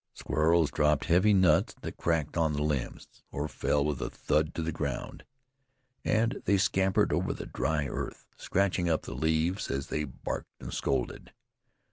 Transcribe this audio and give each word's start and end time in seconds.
Squirrels 0.15 0.71
dropped 0.71 1.05
heavy 1.05 1.31
nuts 1.31 1.75
that 1.81 1.95
cracked 1.95 2.35
on 2.35 2.53
the 2.53 2.63
limbs, 2.63 3.07
or 3.31 3.47
fell 3.47 3.85
with 3.85 4.01
a 4.01 4.09
thud 4.09 4.55
to 4.55 4.63
the 4.63 4.71
ground, 4.71 5.23
and 6.03 6.41
they 6.45 6.57
scampered 6.57 7.13
over 7.13 7.33
the 7.33 7.45
dry 7.45 7.85
earth, 7.85 8.25
scratching 8.35 8.89
up 8.89 9.03
the 9.03 9.13
leaves 9.13 9.69
as 9.69 9.89
they 9.89 10.05
barked 10.05 10.59
and 10.59 10.73
scolded. 10.73 11.33